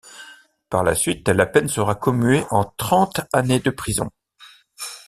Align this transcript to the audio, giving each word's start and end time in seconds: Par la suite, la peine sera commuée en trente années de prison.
Par 0.71 0.83
la 0.83 0.95
suite, 0.95 1.29
la 1.29 1.45
peine 1.45 1.67
sera 1.67 1.93
commuée 1.93 2.43
en 2.49 2.63
trente 2.63 3.21
années 3.33 3.59
de 3.59 3.69
prison. 3.69 4.09